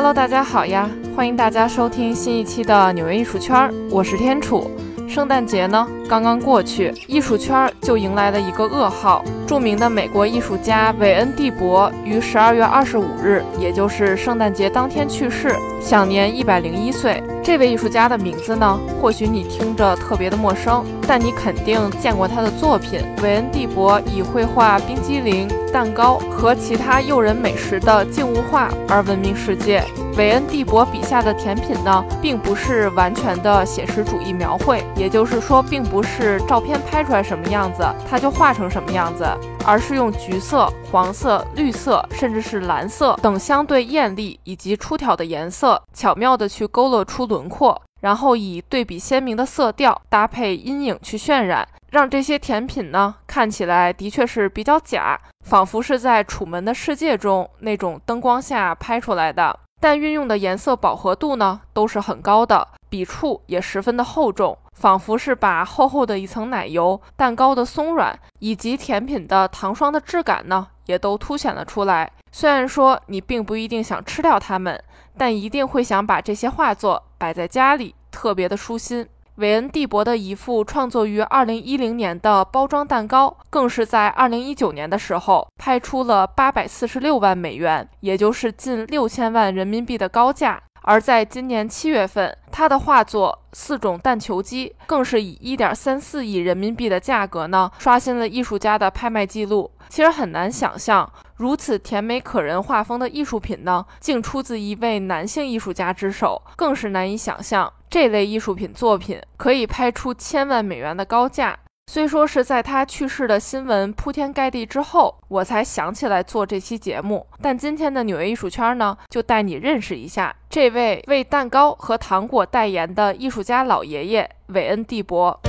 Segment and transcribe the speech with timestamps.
[0.00, 0.88] Hello，大家好呀！
[1.16, 4.70] 欢迎大家收听新一期的纽约艺术圈，我是天楚。
[5.08, 9.22] 圣诞节呢刚刚过去，艺术圈就迎来了一个噩耗。
[9.46, 17.22] 著名的美国艺术家韦恩·蒂博于十二月二十五日，也就是圣诞节当天去世，享年一百零一岁。
[17.42, 23.02] 这位艺术家的名字呢，或许你听着特别的陌生，但你肯定见过他的作品。
[23.22, 29.82] 韦恩·蒂博以绘画冰激凌、蛋糕和其他诱人美食的静物画而闻名世界。
[30.18, 39.26] 韦恩·蒂博笔下的甜品呢，并不是完全的写实主义描绘，也就是说，并不不是照片拍出来什么样子，它就画成什么样子，
[39.66, 59.58] 而是用橘色、黄色、绿色，甚至是蓝色等相对艳丽以及出挑的颜色，巧妙地去勾勒出轮廓，然后以对比鲜明的色调搭配阴影去渲染，让这些甜品呢看起来的确是比较假，仿佛是在《楚门的世界》中那种灯光下拍出来的。
[59.80, 72.10] 但运用的颜色饱和度呢，都是很高的，笔触也十分的厚重，仿佛是把厚厚的一层奶油、蛋糕的松软以及甜品的糖霜的质感呢，也都凸显了出来。
[72.30, 74.82] 虽然说你并不一定想吃掉它们，
[75.16, 79.06] 但一定会想把这些画作摆在家里，特别的舒心。
[79.36, 90.60] 韦恩·蒂博的一幅创作于2010年的包装蛋糕，更是在2019年的时候拍出了846万美元，也就是近六千万人民币的高价。
[90.88, 99.70] 而在今年七月份，他的画作《四种蛋球机》更是以1.34亿人民币的价格呢，刷新了艺术家的拍卖记录。
[99.90, 107.70] 其实很难想象，如此甜美可人画风的艺术品呢，竟出自一位男性艺术家之手，更是难以想象。
[107.90, 111.54] 这类艺术品作品可以拍出千万美元的高价。
[111.90, 125.40] 虽说是在他去世的新闻铺天盖地之后，我才想起来做这期节目，但今天的纽约艺术圈呢，就带你认识一下这位为蛋糕和糖果代言的艺术家老爷爷韦恩·蒂博。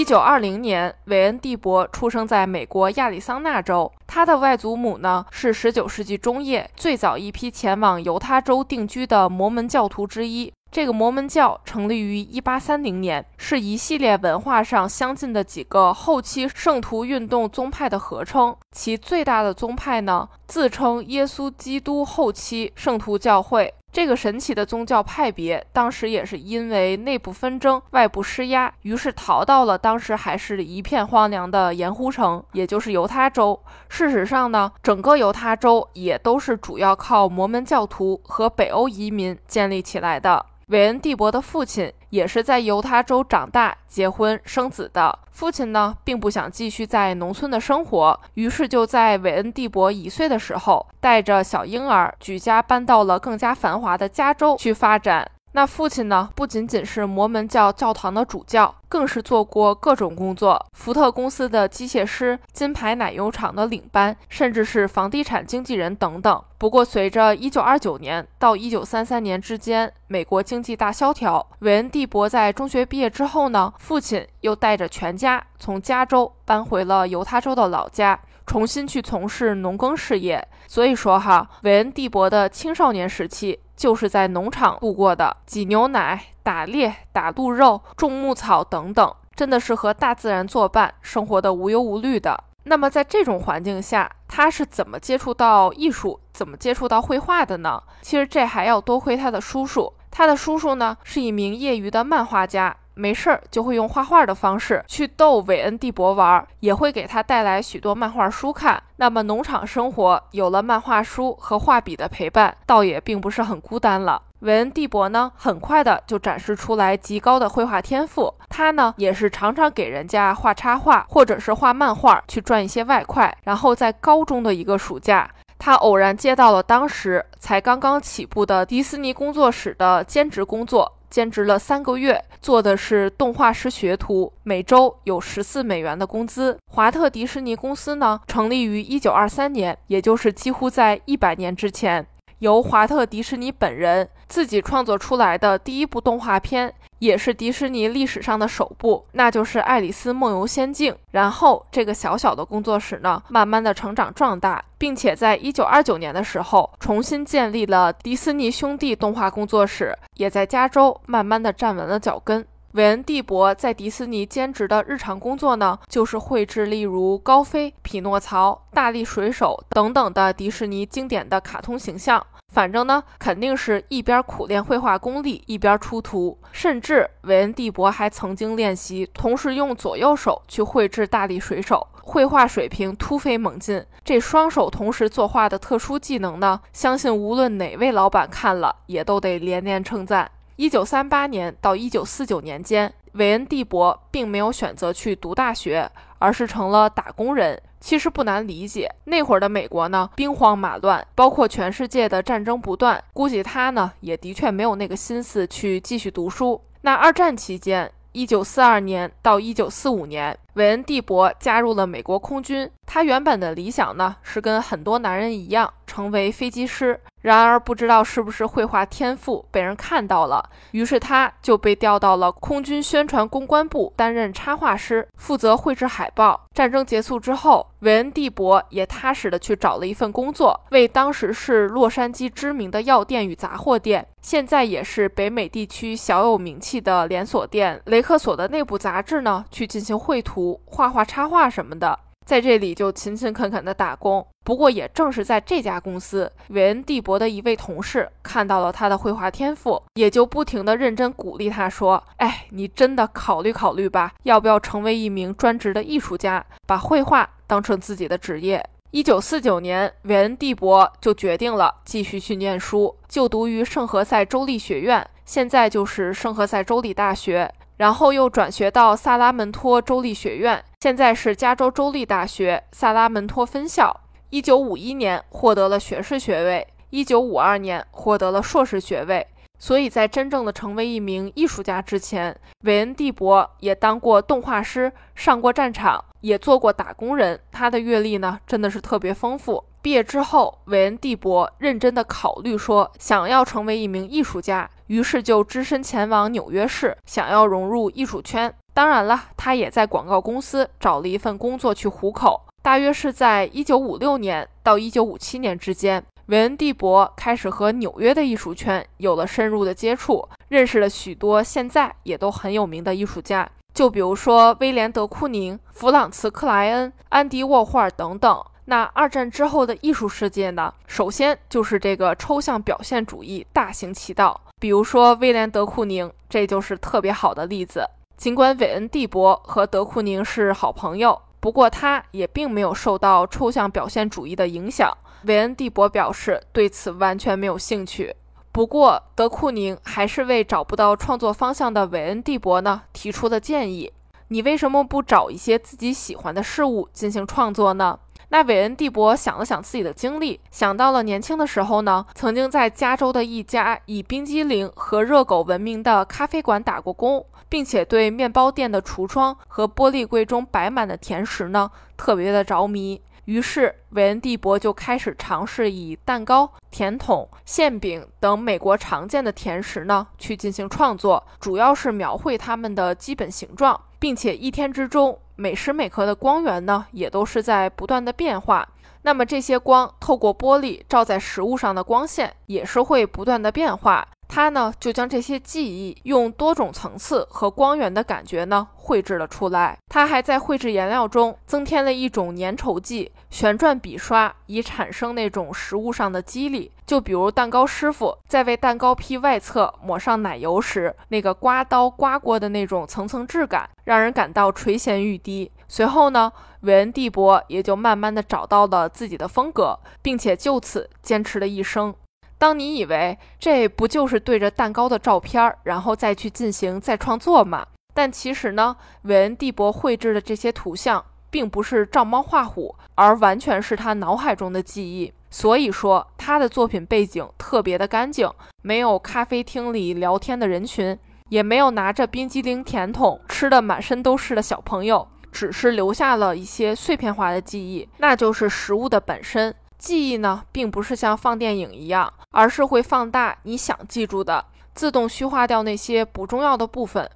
[0.00, 3.92] 一九二零年，韦恩·蒂博出生在美国亚利桑那州。
[4.06, 10.50] 他的外祖母呢，是十九世纪中叶最早一批前往犹他州定居的摩门教徒之一。
[10.72, 18.56] 这个摩门教成立于一八三零年，是一系列文化上相近的几个后期圣徒运动宗派的合称。
[18.74, 23.74] 其最大的宗派呢，自称耶稣基督后期圣徒教会。
[23.92, 33.60] 这个神奇的宗教派别，当时也是因为内部纷争、外部施压，于是逃到了当时还是一片荒凉的盐湖城，也就是犹他州。
[33.88, 40.46] 事实上呢，整个犹他州也都是主要靠摩门教徒和北欧移民建立起来的。
[40.68, 45.18] 韦恩·蒂博的父亲也是在犹他州长大、结婚、生子的。
[45.30, 55.30] 父亲呢，并不想继续在农村的生活，于是就在韦恩·蒂博一岁的时候，带着小婴儿举家搬到了更加繁华的加州去发展。
[55.52, 66.40] 那父亲呢，不仅仅是摩门教教堂的主教，更是做过各种工作：福特公司的机械师、金牌奶油厂的领班，甚至是房地产经纪人等等。
[66.56, 80.46] 不过，随着1929年到1933年之间美国经济大萧条，韦恩·蒂伯在中学毕业之后呢，父亲又带着全家从加州搬回了犹他州的老家，重新去从事农耕事业。
[80.68, 83.58] 所以说哈，韦恩·蒂伯的青少年时期。
[83.80, 92.44] 就是在农场度过的，挤牛奶、打猎、打鹿肉、种牧草等等，真的是和大自然作伴，生活的无忧无虑的。
[92.64, 97.82] 那么在这种环境下，他是怎么接触到艺术、怎么接触到绘画的呢？
[98.02, 99.90] 其实这还要多亏他的叔叔。
[100.10, 102.76] 他的叔叔呢是一名业余的漫画家。
[102.94, 108.82] 没事儿就会用画画的方式去逗韦恩·蒂博玩，也会给他带来许多漫画书看。
[108.96, 114.20] 那么农场生活有了漫画书和画笔的陪伴，倒也并不是很孤单了。
[114.40, 118.34] 韦恩·蒂博呢，很快的就展示出来极高的绘画天赋。
[118.50, 123.34] 他呢，也是常常给人家画插画或者是画漫画去赚一些外快。
[123.44, 125.30] 然后在高中的一个暑假，
[125.60, 130.90] 他偶然接到了当时才刚刚起步的迪士尼工作室的兼职工作。
[131.10, 136.56] 兼职了三个月，做的是动画师学徒，每周有十四美元的工资。
[136.70, 142.06] 华特迪士尼公司呢，成立于一九二三年，也就是几乎在一百年之前。
[142.40, 146.74] 由华特·迪士尼本人自己创作出来的第一部动画片。
[147.00, 150.92] 也是迪士尼历史上的首部，那就是《爱丽丝梦游仙境》。
[151.12, 162.46] 然后，这个小小的工作室呢，慢慢的成长壮大，并且在一九二九年的时候，重新建立了迪士尼兄弟动画工作室，也在加州慢慢的站稳了脚跟。
[162.74, 172.24] 韦恩·蒂博在迪士尼兼职的日常工作呢，就是绘制例如高飞、匹诺曹、大力水手等等的迪士尼经典的卡通形象。
[172.52, 176.38] 反正呢，肯定是一边苦练绘画功力，一边出图。
[176.52, 183.84] 甚至韦恩·蒂博还曾经练习，同时用左右手去绘制大力水手，绘画水平突飞猛进。
[184.04, 190.30] 这双手同时作画的特殊技能呢，相信无论哪位老板看了，也都得连连称赞。
[190.60, 197.58] 一九三八年到一九四九年间，韦恩·蒂博并没有选择去读大学，而是成了打工人。
[197.80, 206.60] 其实不难理解，那会儿的美国呢，兵荒马乱，包括全世界的战争不断，估计他呢也的确没有那个心思去继续读书。
[206.82, 212.70] 那二战期间，一九四二年到一九四五年，韦恩·蒂博加入了美国空军。
[212.84, 217.00] 他原本的理想呢，是跟很多男人一样，成为飞机师。
[217.22, 226.46] 然而，不知道是不是绘画天赋被人看到了，于是他就被调到了空军宣传公关部担任插画师，负责绘制海报。
[226.54, 241.98] 战争结束之后，韦恩·蒂博也踏实的去找了一份工作，为当时是洛杉矶知名的药店与杂货店，现在也是北美地区小有名气的连锁店雷克索的内部杂志呢，去进行绘图、画画、插画什么的。
[242.30, 244.24] 在这里就勤勤恳恳地打工。
[244.44, 267.52] 不过，也正是在这家公司，韦恩·蒂博的一位同事看到了他的绘画天赋，也就不停地认真鼓励他说：“哎，你真的考虑考虑吧，要不要成为一名专职的艺术家，把绘画当成自己的职业？”一九四九年，韦恩·蒂博就决定了继续去念书，就读于圣何塞州立学院，现在就是圣何塞州立大学。
[267.80, 274.02] 然后又转学到萨拉门托州立学院，现在是加州州立大学萨拉门托分校。
[274.28, 279.26] 一九五一年获得了学士学位，一九五二年获得了硕士学位。
[279.58, 287.40] 所以在真正的成为一名艺术家之前，韦恩·蒂博也当过动画师，上过战场，也做过打工人。
[287.50, 289.64] 他的阅历呢，真的是特别丰富。
[289.80, 294.68] 毕业之后，韦恩·蒂博认真的考虑说，想要成为一名艺术家。
[294.90, 298.52] 于是就只身前往纽约市，想要融入艺术圈。
[298.74, 302.40] 当然了，他也在广告公司找了一份工作去糊口。
[302.60, 318.44] 大约是在一九五六年到一九五七年之间，韦恩·蒂博开始和纽约的艺术圈有了深入的接触，认识了许多现在也都很有名的艺术家，就比如说威廉·德库宁、弗朗茨·克莱恩、安迪·沃霍尔等等。
[318.64, 320.74] 那二战之后的艺术世界呢？
[320.88, 324.40] 首先就是这个抽象表现主义大行其道。
[324.60, 327.82] 比如说威廉·德库宁，这就是特别好的例子。
[328.18, 334.94] 尽管韦恩·蒂博和德库宁是好朋友，不过他也并没有受到抽象表现主义的影响。
[335.24, 338.14] 韦恩·蒂博表示对此完全没有兴趣。
[338.52, 343.90] 不过德库宁还是为找不到创作方向的韦恩·蒂博呢提出了建议：
[344.28, 347.98] 你为什么不找一些自己喜欢的事物进行创作呢？
[348.32, 363.02] 那韦恩·蒂博想了想自己的经历，想到了年轻的时候呢，曾经在加州的一家以冰激凌和热狗闻名的咖啡馆打过工，并且对面包店的橱窗和玻璃柜中摆满的甜食呢特别的着迷。
[363.26, 375.16] 于是韦恩·蒂博就开始尝试以蛋糕、甜筒、馅饼等美国常见的甜食呢去进行创作，主要是描绘它们的基本形状，并且一天之中。
[375.36, 378.68] 每时每刻的光源呢，也都是在不断的变化。
[379.02, 384.06] 那么这些光透过玻璃照在食物上的光线，也是会不断的变化。
[384.32, 389.76] 他呢，就将这些记忆用多种层次和光源的感觉呢绘制了出来。
[389.88, 396.70] 他还在绘制颜料中增添了一种粘稠剂，旋转笔刷以产生那种食物上的肌理。
[396.86, 405.50] 就比如蛋糕师傅在为蛋糕坯外侧抹上奶油时，那个刮刀刮过的那种层层质感，让人感到垂涎欲滴。
[405.66, 411.92] 随后呢，韦恩·蒂博也就慢慢的找到了自己的风格，并且就此坚持了一生。
[412.40, 417.66] 当你以为这不就是对着蛋糕的照片，然后再去进行再创作吗？
[417.92, 425.12] 但其实呢，韦恩·蒂博绘制的这些图像并不是照猫画虎，而完全是他脑海中的记忆。
[425.28, 428.32] 所以说，他的作品背景特别的干净，
[428.62, 439.54] 没有咖啡厅里聊天的人群，也没有拿着冰激凌甜筒吃的满身都是的小朋友，只是留下了一些碎片化的记忆，那就是食物的本身。
[439.80, 444.44] 记忆呢，并不是像放电影一样，而是会放大你想记住的，
[444.74, 447.10] 自动虚化掉那些不重要的部分。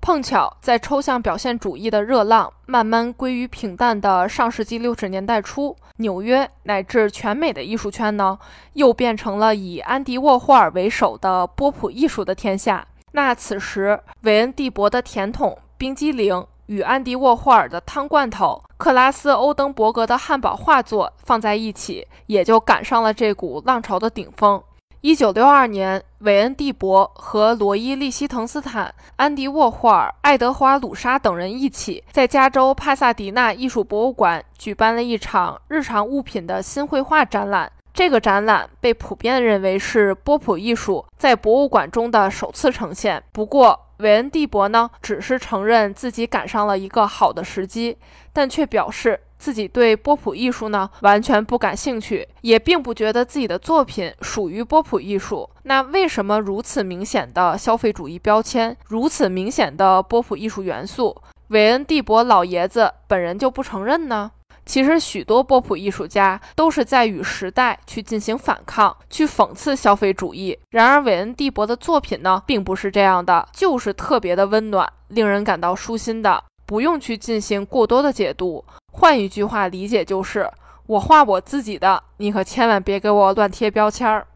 [0.00, 8.38] 碰巧在抽象表现主义的热浪慢慢归于平淡的上世纪六十年代初，纽约乃至全美的艺术圈呢，
[8.74, 12.86] 又变成了以安迪沃霍尔为首的波普艺术的天下。
[13.12, 24.62] 那此时，韦恩蒂博的甜筒冰激凌与安迪沃霍尔的汤罐头、克拉斯欧登伯格的汉堡画作放在一起，也就赶上了这股浪潮的顶峰。
[25.00, 37.70] 一九六二年，韦恩·蒂伯和罗伊·利希滕斯坦、安迪·沃霍尔、爱德华·鲁沙等人一起，在加州帕萨迪纳艺术博物馆举办了一场日常物品的新绘画展览。
[37.92, 43.22] 这个展览被普遍认为是波普艺术在博物馆中的首次呈现。
[43.30, 47.96] 不过，韦恩·蒂博呢，只是承认自己赶上了一个好的时机，
[48.32, 49.20] 但却表示。
[49.36, 55.50] 自己对波普艺术呢完全不感兴趣，也并不觉得自己的作品属于波普艺术。
[55.64, 61.14] 那为什么如此明显的消费主义标签，如此明显的波普艺术元素，
[61.48, 64.30] 韦恩·蒂博老爷子本人就不承认呢？
[64.66, 70.58] 其实许多波普艺术家都是在与时代去进行反抗，去讽刺消费主义。
[70.70, 76.42] 然而韦恩·蒂博的作品呢，并不是这样的，就是特别的温暖，令人感到舒心的。
[76.66, 80.50] 不用去进行过多的解读，换一句话理解就是：
[80.86, 84.26] 我画我自己的，你可千万别给我乱贴标签儿。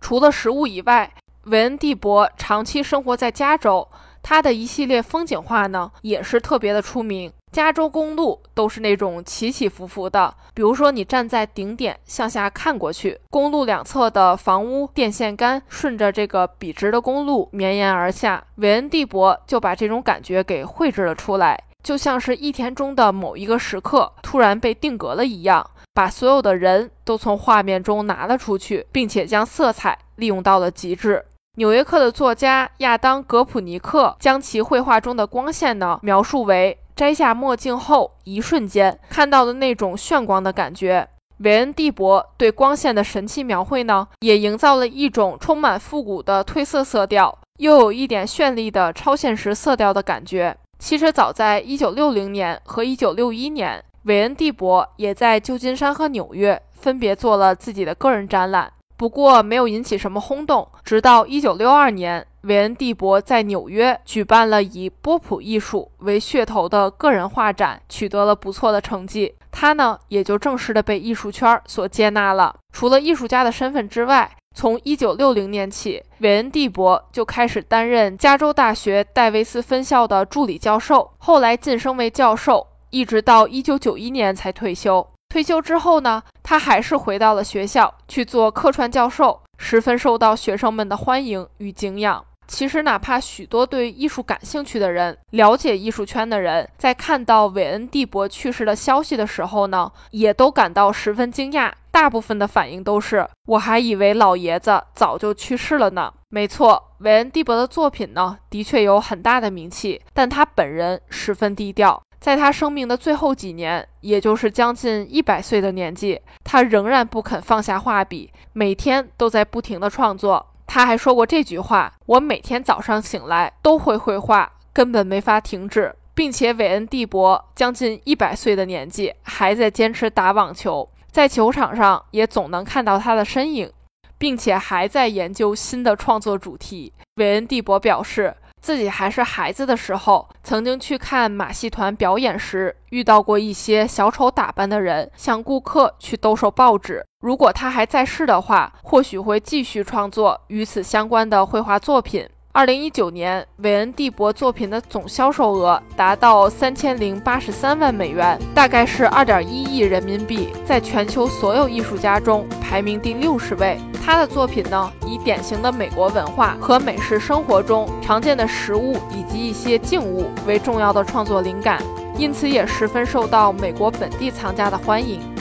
[0.00, 1.12] 除了食物以外，
[1.46, 3.88] 韦恩·蒂博长期生活在加州，
[4.22, 7.32] 他的一系列风景画呢也是特别的出名。
[7.52, 18.42] 加州公路都是那种起起伏伏的，比如说你站在顶点向下看过去，公路两侧的房屋、电线杆顺着这个笔直的公路绵延而下。
[18.56, 21.62] 韦恩·蒂博就把这种感觉给绘制了出来。
[21.82, 31.26] 就像是一天中的某一个时刻突然被定格了一样，把所有的人都从画面中拿了出去，并且将色彩利用到了极致。
[31.56, 41.08] 纽约客的作家亚当·格普尼克将其绘画中的光线呢描述为摘下墨镜后一瞬间看到的那种炫光的感觉。
[41.38, 50.56] 韦恩·蒂博对光线的神奇描绘呢，也营造了一种充满复古的褪色色调，又有一点绚丽的超现实色调的感觉。
[50.78, 60.68] 其实早在1960年和1961年，韦恩·蒂博也在旧金山和纽约分别做了自己的个人展览，不过没有引起什么轰动。
[60.84, 72.56] 直到1962年，韦恩·蒂博在纽约举办了以波普艺术为噱头的个人画展，取得了不错的成绩，他呢也就正式的被艺术圈所接纳了。
[72.72, 85.06] 除了艺术家的身份之外，从一九六零年起，韦恩·蒂博就开始担任加州大学戴维斯分校的助理教授，后来晋升为教授，一直到一九九一年才退休。
[85.28, 92.22] 退休之后呢，他还是回到了学校去做客串教授，十分受到学生们的欢迎与敬仰。
[92.52, 101.72] 其实，哪怕许多对艺术感兴趣的人、了解艺术圈的人，在看到韦恩·蒂博去世的消息的时候呢，也都感到十分惊讶。
[101.90, 112.02] 大部分的反应都是：“我还以为老爷子早就去世了呢。”没错，韦恩·蒂博的作品呢，的确有很大的名气，但他本人十分低调。
[112.20, 120.46] 在他生命的最后几年，也就是将近一百岁的年纪，他仍然不肯放下画笔，每天都在不停的创作。
[120.66, 133.72] 他还说过这句话：“我每天早上醒来都会绘画，根本没法停止。”并且，韦恩·蒂博将近一百岁的年纪还在坚持打网球，在球场上也总能看到他的身影，
[134.18, 136.92] 并且还在研究新的创作主题。
[137.16, 138.34] 韦恩·蒂博表示。
[138.62, 147.04] 自己还是孩子的时候，曾经去看马戏团表演时，遇到过一些小丑打扮的人向顾客去兜售报纸。
[147.20, 152.28] 如果他还在世的话，或许会继续创作与此相关的绘画作品。
[152.54, 163.80] 二零一九年，韦恩·蒂博作品的总销售额达到三千零八十三万美元，大概是二点一亿人民币，在全球所有艺术家中排名第六十位。
[164.04, 171.82] 他的作品呢，以典型的美国文化和美式生活中常见的食物以及一些静物为重要的创作灵感，
[172.18, 175.31] 因此也十分受到美国本地藏家的欢迎。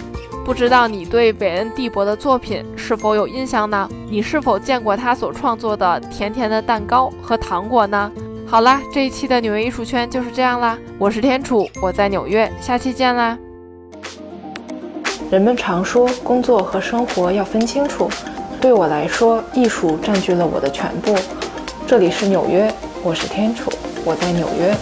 [0.44, 3.88] 不知道你对韦恩·蒂博的作品是否有印象呢？
[4.10, 8.12] 你是否见过他所创作的甜甜的蛋糕和糖果呢？
[8.48, 10.78] 好啦，这一期的纽约艺术圈就是这样啦。
[10.98, 13.38] 我是天楚，我在纽约，下期见啦。
[15.30, 18.10] 人们常说工作和生活要分清楚，
[18.60, 21.16] 对我来说，艺术占据了我的全部。
[21.86, 23.72] 这里是纽约，我是天楚，
[24.04, 24.76] 我在纽约。